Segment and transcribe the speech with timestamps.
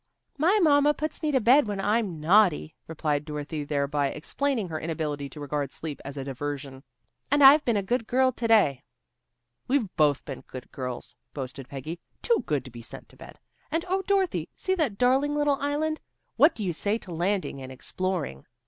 [0.39, 5.29] "My mamma puts me to bed when I'm naughty," replied Dorothy, thereby explaining her inability
[5.29, 6.81] to regard sleep as a diversion.
[7.29, 8.83] "And I've been a good girl to day."
[9.67, 11.99] "We've both been good girls," boasted Peggy.
[12.23, 13.37] "Too good to be sent to bed.
[13.69, 16.01] And oh, Dorothy, see that darling little island!
[16.35, 18.47] What do you say to landing and exploring?"